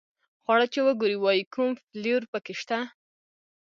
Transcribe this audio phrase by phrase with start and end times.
[0.43, 2.79] خواړه چې وګوري وایي کوم فلېور په کې شته.